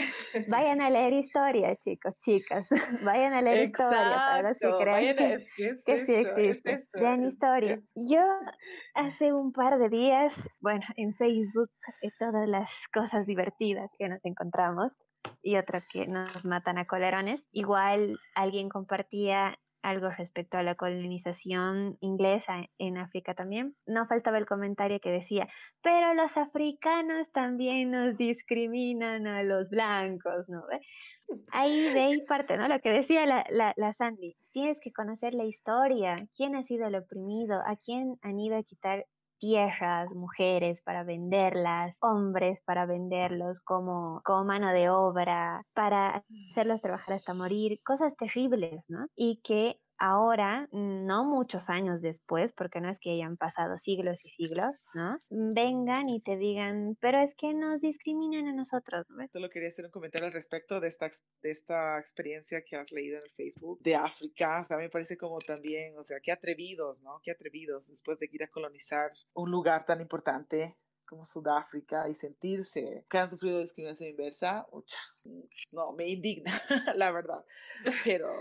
[0.49, 2.67] Vayan a leer historia, chicos, chicas.
[3.03, 5.47] Vayan a leer historia para los que creen
[5.85, 6.89] que, sí existe.
[6.95, 7.81] Lean historia.
[7.95, 8.23] Yo
[8.95, 11.71] hace un par de días, bueno, en Facebook,
[12.03, 14.93] eh, todas las cosas divertidas que nos encontramos
[15.43, 17.41] y otras que nos matan a colerones.
[17.53, 23.75] Igual alguien compartía algo respecto a la colonización inglesa en África también.
[23.87, 25.49] No faltaba el comentario que decía,
[25.83, 30.63] pero los africanos también nos discriminan a los blancos, ¿no?
[31.51, 32.69] Ahí de ahí parte, ¿no?
[32.69, 36.87] Lo que decía la, la, la Sandy, tienes que conocer la historia, quién ha sido
[36.87, 39.07] el oprimido, a quién han ido a quitar
[39.43, 47.17] tierras, mujeres para venderlas, hombres para venderlos como, como mano de obra, para hacerlos trabajar
[47.17, 49.09] hasta morir, cosas terribles, ¿no?
[49.17, 54.31] Y que ahora, no muchos años después, porque no es que hayan pasado siglos y
[54.31, 55.21] siglos, ¿no?
[55.31, 59.25] Vengan y te digan, pero es que nos discriminan a nosotros, ¿no?
[59.29, 61.09] Solo quería hacer un comentario al respecto de esta,
[61.43, 64.63] de esta experiencia que has leído en el Facebook de África.
[64.63, 67.21] O sea, me parece como también, o sea, qué atrevidos, ¿no?
[67.23, 73.05] Qué atrevidos después de ir a colonizar un lugar tan importante como Sudáfrica y sentirse
[73.09, 74.99] que han sufrido discriminación inversa, ucha,
[75.71, 76.51] no, me indigna,
[76.97, 77.45] la verdad.
[78.03, 78.35] Pero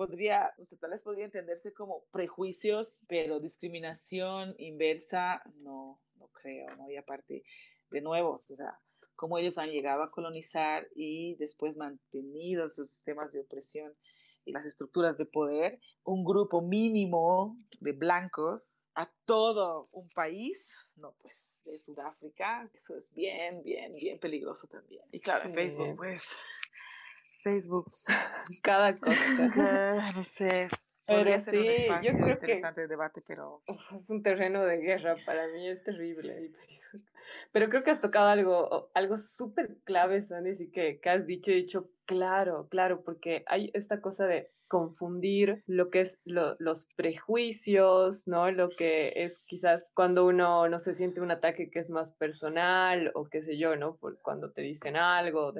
[0.00, 6.74] podría, o sea, tal vez podría entenderse como prejuicios, pero discriminación inversa, no, no creo,
[6.78, 6.88] ¿no?
[6.88, 7.44] Y aparte,
[7.90, 8.80] de nuevo, o sea,
[9.14, 13.92] cómo ellos han llegado a colonizar y después mantenido sus sistemas de opresión
[14.46, 21.12] y las estructuras de poder, un grupo mínimo de blancos a todo un país, no,
[21.20, 25.04] pues de Sudáfrica, eso es bien, bien, bien peligroso también.
[25.12, 26.38] Y claro, en Facebook, pues
[27.42, 27.86] Facebook.
[28.62, 30.12] Cada cosa.
[30.14, 30.68] no sé.
[31.06, 33.62] Pero sí, un yo creo interesante debate, pero...
[33.94, 36.52] Es un terreno de guerra, para mí es terrible.
[37.52, 41.50] Pero creo que has tocado algo, algo súper clave, Sandy, y que, que has dicho,
[41.50, 48.52] dicho, claro, claro, porque hay esta cosa de confundir lo que es los prejuicios, ¿no?
[48.52, 53.10] Lo que es quizás cuando uno no se siente un ataque que es más personal
[53.14, 53.96] o qué sé yo, ¿no?
[53.96, 55.52] Por cuando te dicen algo,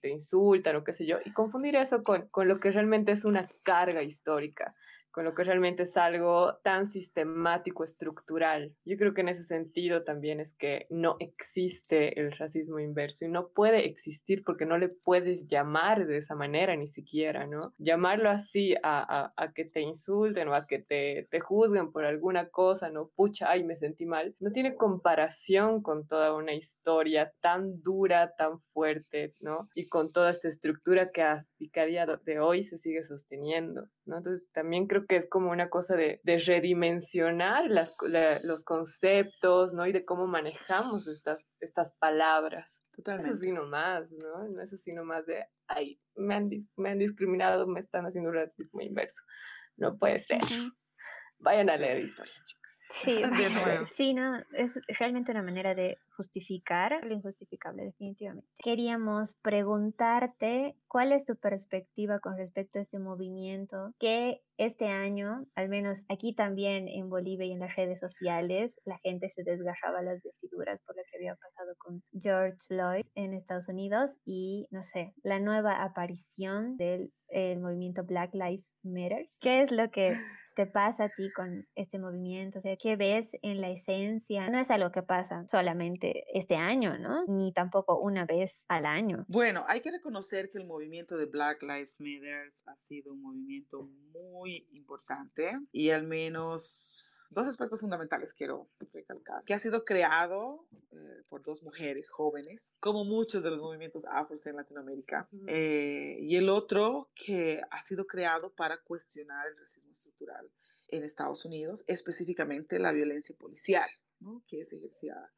[0.00, 3.26] te, insultan o qué sé yo, y confundir eso con, con lo que realmente es
[3.26, 4.74] una carga histórica
[5.18, 8.72] con lo que realmente es algo tan sistemático, estructural.
[8.84, 13.28] Yo creo que en ese sentido también es que no existe el racismo inverso y
[13.28, 17.74] no puede existir porque no le puedes llamar de esa manera ni siquiera, ¿no?
[17.78, 22.48] Llamarlo así a, a, que te insulten o a que te, te juzguen por alguna
[22.50, 23.10] cosa, ¿no?
[23.16, 24.36] Pucha, ay, me sentí mal.
[24.38, 29.68] No tiene comparación con toda una historia tan dura, tan fuerte, ¿no?
[29.74, 33.88] Y con toda esta estructura que a, que a día de hoy se sigue sosteniendo,
[34.06, 34.18] ¿no?
[34.18, 37.96] Entonces también creo que es como una cosa de, redimensionar las,
[38.42, 39.86] los conceptos, ¿no?
[39.86, 42.82] Y de cómo manejamos estas, estas palabras.
[42.94, 43.30] Totalmente.
[43.30, 44.48] No es así nomás, ¿no?
[44.48, 48.80] No es así nomás de, ay, me han, me han discriminado, me están haciendo racismo
[48.80, 49.22] inverso.
[49.76, 50.40] No puede ser.
[51.38, 52.68] Vayan a leer historia, chicos.
[52.90, 53.22] Sí,
[53.92, 58.48] sí, no, es realmente una manera de justificar lo injustificable, definitivamente.
[58.58, 65.68] Queríamos preguntarte cuál es tu perspectiva con respecto a este movimiento que este año, al
[65.68, 70.20] menos aquí también en Bolivia y en las redes sociales, la gente se desgarraba las
[70.20, 75.14] vestiduras por lo que había pasado con George Floyd en Estados Unidos y, no sé,
[75.22, 77.12] la nueva aparición del
[77.60, 79.26] movimiento Black Lives Matter.
[79.40, 80.16] ¿Qué es lo que
[80.56, 82.58] te pasa a ti con este movimiento?
[82.58, 84.48] O sea, ¿qué ves en la esencia?
[84.48, 87.24] No es algo que pasa solamente este año, ¿no?
[87.26, 89.24] Ni tampoco una vez al año.
[89.28, 93.82] Bueno, hay que reconocer que el movimiento de Black Lives Matter ha sido un movimiento
[94.12, 101.22] muy importante y al menos dos aspectos fundamentales quiero recalcar, que ha sido creado eh,
[101.28, 106.48] por dos mujeres jóvenes, como muchos de los movimientos afros en Latinoamérica, eh, y el
[106.48, 110.50] otro que ha sido creado para cuestionar el racismo estructural
[110.88, 113.88] en Estados Unidos, específicamente la violencia policial,
[114.20, 114.42] ¿no?
[114.48, 115.30] que es ejercida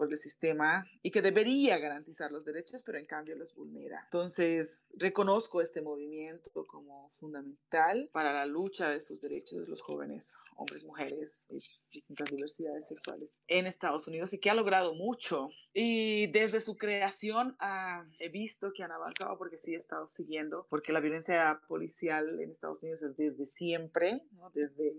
[0.00, 4.00] por el sistema y que debería garantizar los derechos, pero en cambio los vulnera.
[4.06, 10.38] Entonces, reconozco este movimiento como fundamental para la lucha de sus derechos de los jóvenes,
[10.56, 15.50] hombres, mujeres y distintas diversidades sexuales en Estados Unidos y que ha logrado mucho.
[15.74, 20.66] Y desde su creación ah, he visto que han avanzado porque sí he estado siguiendo,
[20.70, 24.50] porque la violencia policial en Estados Unidos es desde siempre, ¿no?
[24.54, 24.94] desde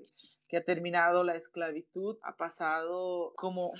[0.48, 3.72] que ha terminado la esclavitud, ha pasado como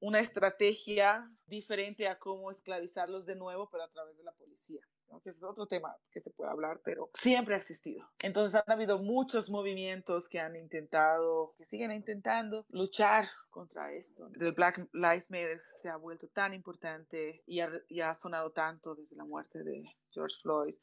[0.00, 4.80] una estrategia diferente a cómo esclavizarlos de nuevo, pero a través de la policía.
[5.22, 8.06] que es otro tema que se puede hablar, pero siempre ha existido.
[8.20, 14.30] Entonces han habido muchos movimientos que han intentado, que siguen intentando luchar contra esto.
[14.38, 18.94] El Black Lives Matter se ha vuelto tan importante y ha, y ha sonado tanto
[18.94, 20.74] desde la muerte de George Floyd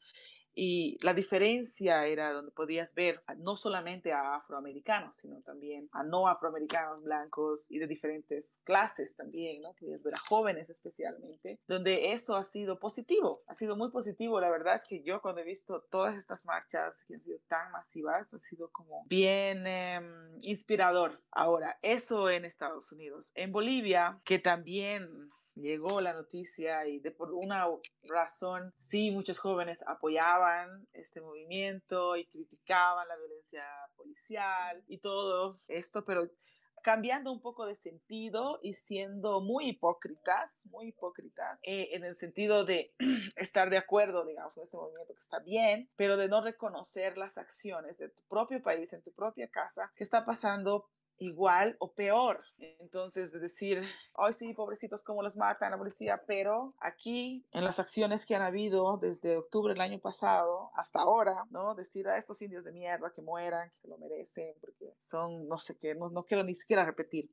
[0.58, 6.28] y la diferencia era donde podías ver no solamente a afroamericanos, sino también a no
[6.28, 9.74] afroamericanos blancos y de diferentes clases también, ¿no?
[9.74, 14.40] Podías ver a jóvenes especialmente, donde eso ha sido positivo, ha sido muy positivo.
[14.40, 17.70] La verdad es que yo cuando he visto todas estas marchas que han sido tan
[17.70, 21.20] masivas, ha sido como bien em, inspirador.
[21.32, 23.30] Ahora, eso en Estados Unidos.
[23.34, 27.66] En Bolivia, que también llegó la noticia y de por una
[28.04, 33.64] razón, sí, muchos jóvenes apoyaban este movimiento y criticaban la violencia
[33.96, 36.28] policial y todo esto, pero
[36.86, 42.64] cambiando un poco de sentido y siendo muy hipócritas, muy hipócritas, eh, en el sentido
[42.64, 42.94] de
[43.34, 47.38] estar de acuerdo, digamos, con este movimiento que está bien, pero de no reconocer las
[47.38, 50.88] acciones de tu propio país, en tu propia casa, que está pasando
[51.18, 52.42] igual o peor.
[52.58, 53.82] Entonces, de decir,
[54.14, 58.42] ay, sí, pobrecitos, cómo los matan la policía, pero aquí, en las acciones que han
[58.42, 61.74] habido desde octubre del año pasado hasta ahora, ¿no?
[61.74, 65.58] Decir a estos indios de mierda que mueran, que se lo merecen, porque son, no
[65.58, 67.30] sé qué, no, no quiero ni siquiera repetir.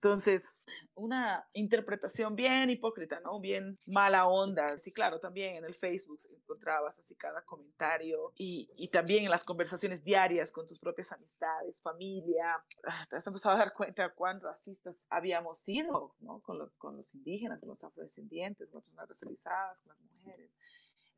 [0.00, 0.54] Entonces,
[0.94, 3.40] una interpretación bien hipócrita, ¿no?
[3.40, 4.78] Bien mala onda.
[4.78, 9.42] Sí, claro, también en el Facebook encontrabas así cada comentario y, y también en las
[9.42, 12.62] conversaciones diarias con tus propias amistades, familia.
[12.86, 16.40] Ah, te has empezado a dar cuenta cuán racistas habíamos sido, ¿no?
[16.42, 20.52] Con, con los indígenas, con los afrodescendientes, con las personas racializadas, con las mujeres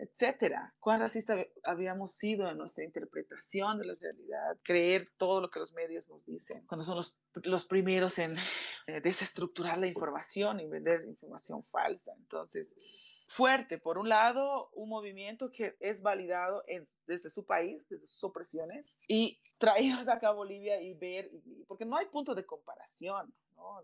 [0.01, 0.75] etcétera.
[0.81, 5.73] Cuán racista habíamos sido en nuestra interpretación de la realidad, creer todo lo que los
[5.73, 8.37] medios nos dicen, cuando son los, los primeros en
[8.87, 12.13] eh, desestructurar la información y vender información falsa.
[12.17, 12.75] Entonces,
[13.29, 16.65] fuerte, por un lado, un movimiento que es validado
[17.07, 21.31] desde su país, desde sus opresiones, y traídos acá a Bolivia y ver,
[21.69, 23.33] porque no hay punto de comparación.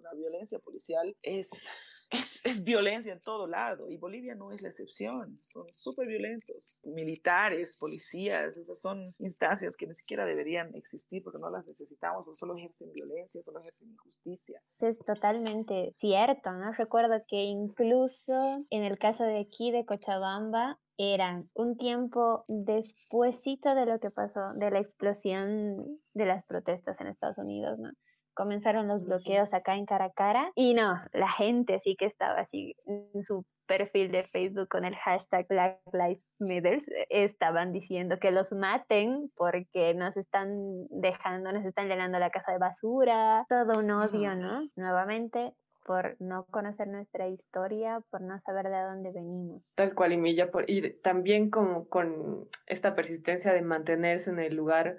[0.02, 1.68] La violencia policial es
[2.10, 5.40] es, es, violencia en todo lado y Bolivia no es la excepción.
[5.48, 6.80] Son súper violentos.
[6.84, 12.38] Militares, policías, esas son instancias que ni siquiera deberían existir porque no las necesitamos, porque
[12.38, 14.60] solo ejercen violencia, solo ejercen injusticia.
[14.80, 16.72] Es totalmente cierto, ¿no?
[16.72, 23.86] Recuerdo que incluso en el caso de aquí de Cochabamba, eran un tiempo despuesito de
[23.86, 27.90] lo que pasó, de la explosión de las protestas en Estados Unidos, ¿no?
[28.36, 33.24] Comenzaron los bloqueos acá en Caracara y no, la gente sí que estaba así en
[33.24, 39.32] su perfil de Facebook con el hashtag Black Lives Matter estaban diciendo que los maten
[39.34, 44.68] porque nos están dejando, nos están llenando la casa de basura, todo un odio, ¿no?
[44.76, 45.52] Nuevamente
[45.86, 49.62] por no conocer nuestra historia, por no saber de dónde venimos.
[49.76, 54.56] Tal cual, y Milla, por, y también como con esta persistencia de mantenerse en el
[54.56, 54.96] lugar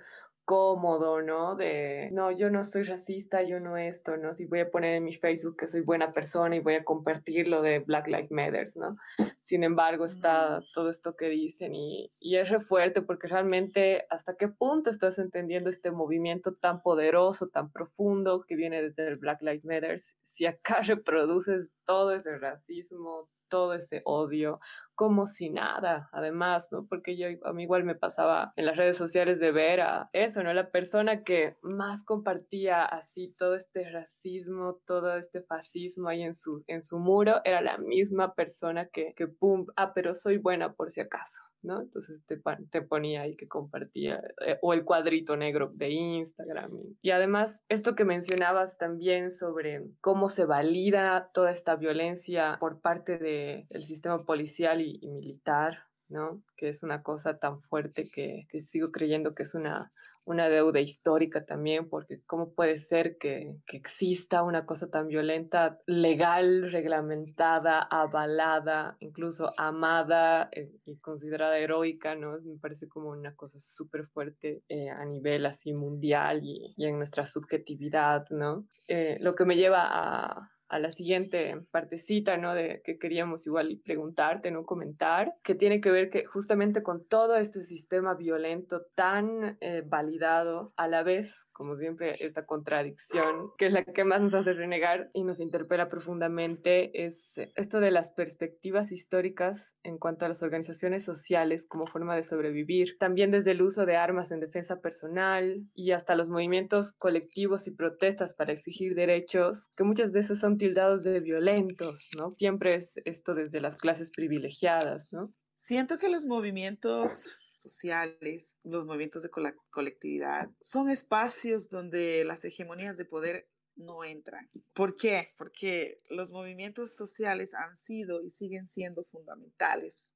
[0.48, 1.58] cómodo, ¿no?
[1.58, 4.32] De, no, yo no soy racista, yo no esto, ¿no?
[4.32, 7.50] Si voy a poner en mi Facebook que soy buena persona y voy a compartir
[7.50, 8.96] lo de Black Lives Matter, ¿no?
[9.42, 14.38] Sin embargo, está todo esto que dicen y, y es re fuerte porque realmente hasta
[14.38, 19.42] qué punto estás entendiendo este movimiento tan poderoso, tan profundo que viene desde el Black
[19.42, 24.62] Lives Matter, si acá reproduces todo ese racismo, todo ese odio,
[24.98, 26.88] como si nada, además, ¿no?
[26.88, 30.42] Porque yo a mí igual me pasaba en las redes sociales de ver a eso,
[30.42, 30.52] ¿no?
[30.56, 36.64] La persona que más compartía así todo este racismo, todo este fascismo ahí en su,
[36.66, 40.90] en su muro, era la misma persona que, que, pum, ah, pero soy buena por
[40.90, 41.44] si acaso.
[41.64, 41.82] ¿no?
[41.82, 42.40] Entonces te,
[42.72, 46.72] te ponía ahí que compartía, eh, o el cuadrito negro de Instagram.
[47.02, 53.18] Y, además, esto que mencionabas también sobre cómo se valida toda esta violencia por parte
[53.18, 56.42] del sistema policial y, y, militar, ¿no?
[56.56, 59.92] Que es una cosa tan fuerte que, que sigo creyendo que es una,
[60.28, 65.80] una deuda histórica también, porque cómo puede ser que, que, exista una cosa tan violenta,
[65.86, 72.42] legal, reglamentada, avalada, incluso amada eh, y considerada heroica, ¿no?
[72.42, 76.98] Me parece como una cosa súper fuerte eh, a nivel así mundial y, y, en
[76.98, 78.68] nuestra subjetividad, ¿no?
[78.90, 82.54] Eh, lo que me lleva a, a la siguiente partecita, ¿no?
[82.54, 84.66] De que queríamos igual preguntarte, ¿no?
[84.66, 90.74] Comentar, que tiene que ver que justamente con todo este sistema violento tan eh, validado,
[90.76, 95.10] a la vez, como siempre, esta contradicción, que es la que más nos hace renegar
[95.14, 101.04] y nos interpela profundamente, es esto de las perspectivas históricas en cuanto a las organizaciones
[101.04, 105.94] sociales como forma de sobrevivir, también desde el uso de armas en defensa personal y
[105.94, 111.22] hasta los movimientos colectivos y protestas para exigir derechos, que muchas veces son tildados de
[111.22, 112.36] violentos, ¿no?
[112.38, 115.34] Siempre es esto desde las clases privilegiadas, ¿no?
[115.56, 117.36] Siento que los movimientos
[117.72, 119.30] sociales, los movimientos de
[119.70, 124.50] colectividad, son espacios donde las hegemonías de poder no entran.
[124.74, 125.34] ¿Por qué?
[125.38, 130.14] Porque los movimientos sociales han sido y siguen siendo fundamentales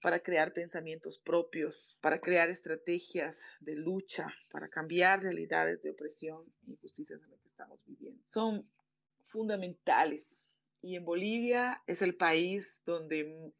[0.00, 6.70] para crear pensamientos propios, para crear estrategias de lucha, para cambiar realidades de opresión e
[6.70, 8.20] injusticias en las que estamos viviendo.
[8.24, 8.66] Son
[9.26, 10.46] fundamentales.
[10.82, 13.52] Y en Bolivia es el país donde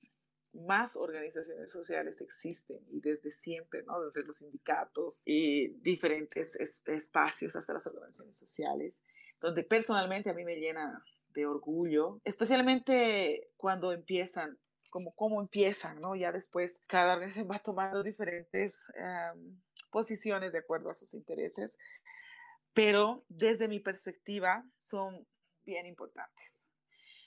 [0.52, 4.02] más organizaciones sociales existen y desde siempre, ¿no?
[4.02, 9.02] Desde los sindicatos y diferentes espacios hasta las organizaciones sociales,
[9.40, 14.58] donde personalmente a mí me llena de orgullo, especialmente cuando empiezan,
[14.90, 16.16] como cómo empiezan, ¿no?
[16.16, 18.84] Ya después cada organización va tomando diferentes
[19.90, 21.78] posiciones de acuerdo a sus intereses,
[22.74, 25.26] pero desde mi perspectiva son
[25.64, 26.59] bien importantes.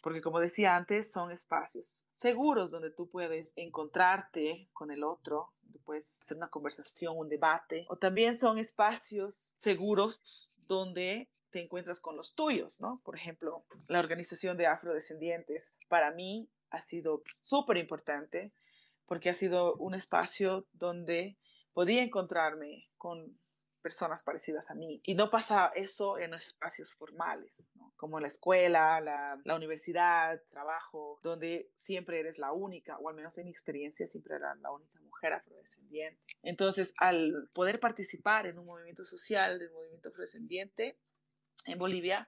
[0.04, 5.54] Porque como decía antes, son espacios seguros donde tú puedes encontrarte con el otro,
[5.86, 12.18] puedes hacer una conversación, un debate, o también son espacios seguros donde te encuentras con
[12.18, 13.00] los tuyos, ¿no?
[13.06, 18.52] Por ejemplo, la organización de afrodescendientes para mí ha sido súper importante
[19.06, 21.38] porque ha sido un espacio donde
[21.72, 23.39] podía encontrarme con
[23.84, 25.02] personas parecidas a mí.
[25.04, 31.69] Y no pasa eso en espacios formales, como la escuela, la, la, universidad, trabajo, donde
[31.76, 35.34] siempre eres la única, o al menos en mi experiencia siempre era la única mujer
[35.34, 36.19] afrodescendiente.
[36.41, 40.98] Entonces, al poder participar en un movimiento social, del movimiento afrodescendiente
[41.65, 42.28] en Bolivia,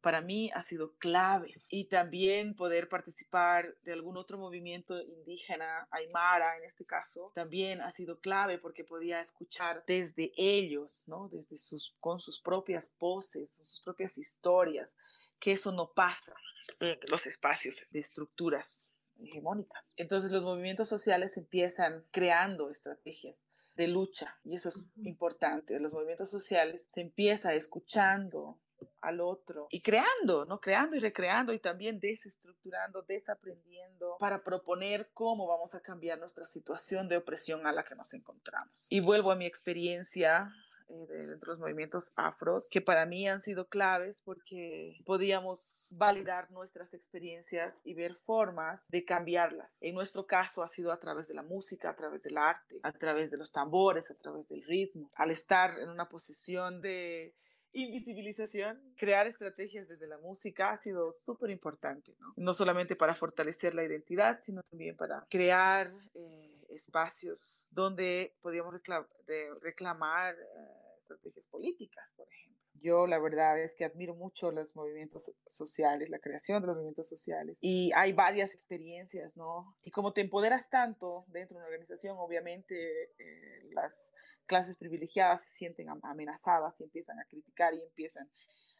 [0.00, 1.62] para mí ha sido clave.
[1.68, 7.92] Y también poder participar de algún otro movimiento indígena, Aymara en este caso, también ha
[7.92, 11.28] sido clave porque podía escuchar desde ellos, ¿no?
[11.28, 14.96] Desde sus, con sus propias voces, sus propias historias,
[15.38, 16.34] que eso no pasa
[16.80, 19.94] en los espacios de estructuras hegemónicas.
[19.96, 23.46] Entonces los movimientos sociales empiezan creando estrategias
[23.76, 25.78] de lucha y eso es importante.
[25.80, 28.58] Los movimientos sociales se empieza escuchando
[29.00, 30.60] al otro y creando, ¿no?
[30.60, 37.08] Creando y recreando y también desestructurando, desaprendiendo para proponer cómo vamos a cambiar nuestra situación
[37.08, 38.86] de opresión a la que nos encontramos.
[38.88, 40.52] Y vuelvo a mi experiencia
[40.90, 46.50] eh, dentro de los movimientos afros, que para mí han sido claves porque podíamos validar
[46.50, 49.70] nuestras experiencias y ver formas de cambiarlas.
[49.80, 52.92] En nuestro caso ha sido a través de la música, a través del arte, a
[52.92, 55.10] través de los tambores, a través del ritmo.
[55.14, 57.34] Al estar en una posición de
[57.72, 62.32] invisibilización, crear estrategias desde la música ha sido súper importante, ¿no?
[62.36, 62.54] ¿no?
[62.54, 68.74] solamente para fortalecer la identidad, sino también para crear eh, espacios donde podíamos
[69.60, 72.50] reclamar eh, estrategias políticas, por ejemplo.
[72.82, 77.08] Yo la verdad es que admiro mucho los movimientos sociales, la creación de los movimientos
[77.08, 77.56] sociales.
[77.60, 79.76] Y hay varias experiencias, ¿no?
[79.82, 84.14] Y como te empoderas tanto dentro de una organización, obviamente eh, las
[84.50, 88.28] clases privilegiadas se sienten amenazadas y empiezan a criticar y empiezan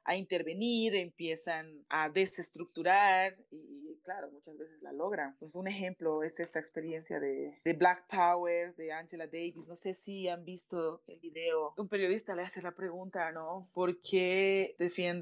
[0.02, 5.36] a intervenir, empiezan a desestructurar y, claro, muchas veces la logran.
[5.38, 9.68] Pues un ejemplo es esta experiencia de, de, Black Power, de Angela Davis.
[9.68, 11.74] No sé si han visto el video.
[11.76, 13.70] Un periodista le hace la pregunta, ¿no?
[13.72, 14.74] ¿Por qué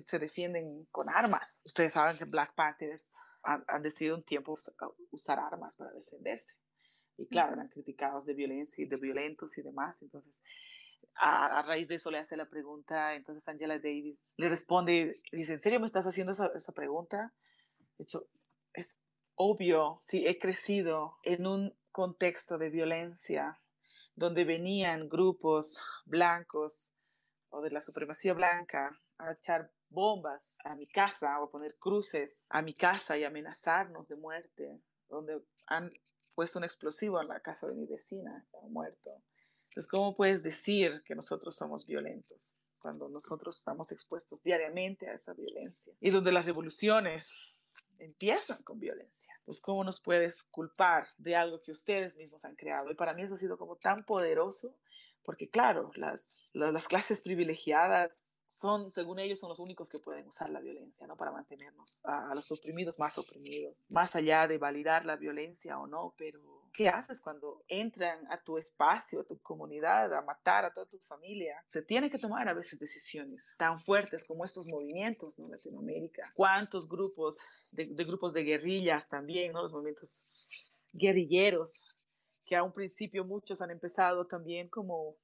[0.06, 1.60] se defienden con armas?
[1.66, 4.56] Ustedes saben que Black Panthers han, han decidido un tiempo
[5.10, 6.54] usar armas para defenderse.
[7.18, 10.00] Y claro, eran criticados de violencia y de violentos y demás.
[10.02, 10.40] Entonces,
[11.14, 15.60] a, raíz de eso le hace la pregunta, entonces Angela Davis le responde, dice, ¿en
[15.60, 17.34] serio me estás haciendo esa, esa pregunta?
[17.98, 18.28] De hecho,
[18.72, 18.98] es
[19.34, 23.60] obvio, sí, he crecido en un contexto de violencia
[24.14, 26.92] donde venían grupos blancos
[27.50, 32.46] o de la supremacía blanca a echar bombas a mi casa o a poner cruces
[32.50, 35.92] a mi casa y amenazarnos de muerte, donde han
[36.38, 39.10] puesto un explosivo en la casa de mi vecina, ha muerto.
[39.70, 45.34] Entonces, ¿cómo puedes decir que nosotros somos violentos cuando nosotros estamos expuestos diariamente a esa
[45.34, 45.92] violencia?
[46.00, 47.34] Y donde las revoluciones
[47.98, 49.34] empiezan con violencia.
[49.40, 52.88] Entonces, ¿cómo nos puedes culpar de algo que ustedes mismos han creado?
[52.92, 54.76] Y para mí eso ha sido como tan poderoso,
[55.24, 58.12] porque claro, las, las, las clases privilegiadas
[58.48, 61.16] son, según ellos, son los únicos que pueden usar la violencia, ¿no?
[61.16, 66.14] Para mantenernos a, los oprimidos más oprimidos, más allá de validar la violencia o no,
[66.16, 70.86] pero ¿Qué haces cuando entran a tu espacio, a tu comunidad, a matar a toda
[70.86, 71.60] tu familia?
[71.66, 75.46] Se tiene que tomar a veces decisiones tan fuertes como estos movimientos ¿no?
[75.46, 76.30] en Latinoamérica.
[76.36, 77.40] ¿Cuántos grupos
[77.72, 79.62] de, de grupos de guerrillas también, ¿no?
[79.62, 80.24] los movimientos
[80.92, 81.84] guerrilleros,
[82.44, 85.16] que a un principio muchos han empezado también como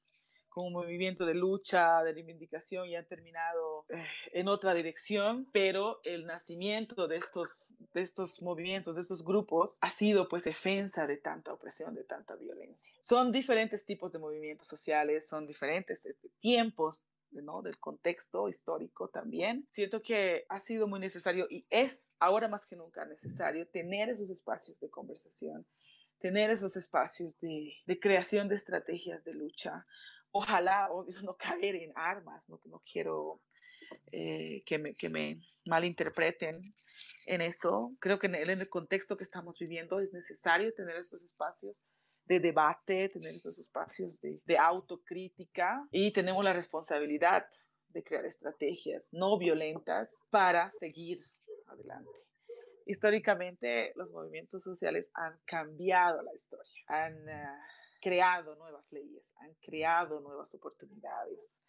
[0.55, 6.01] como un movimiento de lucha, de reivindicación y han terminado eh, en otra dirección, pero
[6.05, 11.17] el nacimiento de estos, de estos movimientos, de estos grupos, ha sido pues defensa de
[11.17, 12.95] tanta opresión, de tanta violencia.
[13.01, 17.61] Son diferentes tipos de movimientos sociales, son diferentes este, tiempos ¿no?
[17.61, 19.67] del contexto histórico también.
[19.73, 24.31] Siento que ha sido muy necesario y es ahora más que nunca necesario tener esos
[24.31, 25.67] espacios de conversación,
[26.21, 29.85] tener esos espacios de, de creación de estrategias de lucha,
[30.35, 30.89] ojalá
[31.23, 33.41] no caer en armas, no, no quiero
[34.13, 36.75] eh, que, me, que me malinterpreten
[37.27, 37.93] en eso.
[38.01, 41.81] Creo que en el, en el, contexto que estamos viviendo es necesario tener estos espacios
[42.27, 47.47] de debate, tener estos espacios de, de autocrítica y tenemos la responsabilidad
[47.89, 51.21] de crear estrategias no violentas para seguir
[51.67, 52.11] adelante.
[52.87, 57.15] Históricamente los movimientos sociales han cambiado la historia, han...
[57.29, 61.63] Uh, creado nuevas leyes, han creado nuevas oportunidades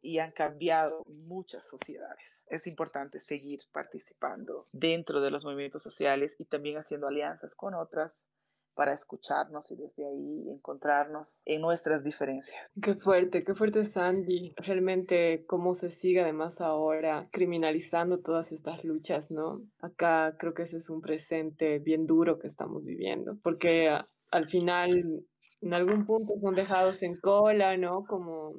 [0.00, 2.40] y han cambiado muchas sociedades.
[2.46, 8.28] Es importante seguir participando dentro de los movimientos sociales y también haciendo alianzas con otras
[8.76, 12.70] para escucharnos y desde ahí encontrarnos en nuestras diferencias.
[12.80, 14.54] Qué fuerte, qué fuerte Sandy.
[14.58, 19.60] Realmente cómo se sigue además ahora criminalizando todas estas luchas, ¿no?
[19.80, 23.90] Acá creo que ese es un presente bien duro que estamos viviendo, porque
[24.30, 25.24] al final
[25.60, 28.04] en algún punto son dejados en cola, ¿no?
[28.04, 28.54] Como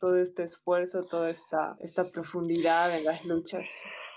[0.00, 3.64] todo este esfuerzo, toda esta, esta profundidad en las luchas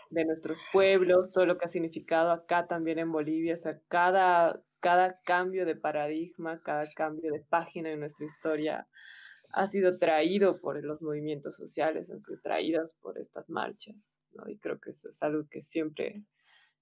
[0.10, 4.62] de nuestros pueblos, todo lo que ha significado acá también en Bolivia, o sea, cada,
[4.80, 8.88] cada cambio de paradigma, cada cambio de página en nuestra historia
[9.52, 13.96] ha sido traído por los movimientos sociales, han sido traídas por estas marchas,
[14.34, 14.50] ¿no?
[14.50, 16.24] Y creo que eso es algo que siempre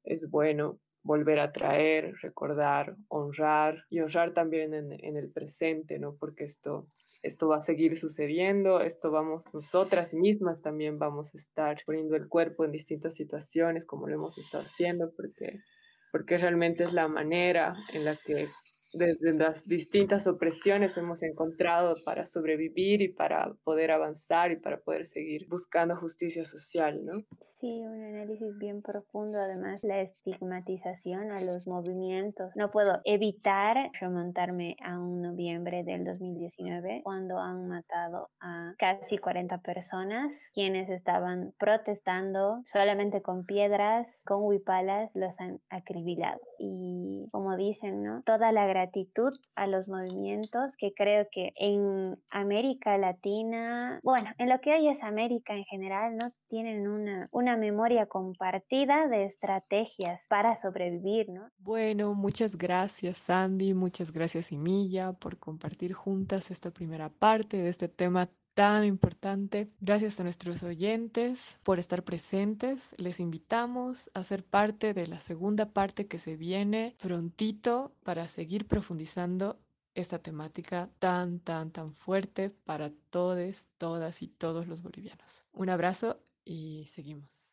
[0.03, 6.15] es bueno volver a traer, recordar, honrar y honrar también en, el presente, ¿no?
[6.15, 6.87] Porque esto,
[7.21, 12.27] esto va a seguir sucediendo, esto vamos, nosotras mismas también vamos a estar poniendo el
[12.27, 15.59] cuerpo en distintas situaciones como lo hemos estado haciendo, porque,
[16.11, 18.47] porque realmente es la manera en la que
[18.93, 25.07] desde las distintas opresiones hemos encontrado para sobrevivir y para poder avanzar y para poder
[25.07, 27.23] seguir buscando justicia social, ¿no?
[27.59, 32.51] Sí, un análisis bien profundo, además la estigmatización a los movimientos.
[32.55, 39.59] No puedo evitar remontarme a un noviembre del 2019 cuando han matado a casi 40
[39.59, 46.41] personas quienes estaban protestando solamente con piedras, con huipalas, los han acribilado.
[46.59, 48.23] Y como dicen, ¿no?
[48.25, 54.59] Toda la gratitud a los movimientos que creo que en América Latina, bueno, en lo
[54.59, 56.31] que hoy es América en general, ¿no?
[56.49, 61.49] Tienen una, una memoria compartida de estrategias para sobrevivir, ¿no?
[61.59, 67.87] Bueno, muchas gracias Sandy, muchas gracias Imilla por compartir juntas esta primera parte de este
[67.87, 69.67] tema tan importante.
[69.79, 72.95] Gracias a nuestros oyentes por estar presentes.
[72.97, 78.67] Les invitamos a ser parte de la segunda parte que se viene prontito para seguir
[78.67, 79.59] profundizando
[79.95, 85.45] esta temática tan, tan, tan fuerte para todos, todas y todos los bolivianos.
[85.53, 87.52] Un abrazo y seguimos.